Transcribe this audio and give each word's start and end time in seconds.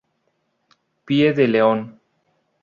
Pie 1.05 1.27
de 1.33 1.47
León. 1.47 1.79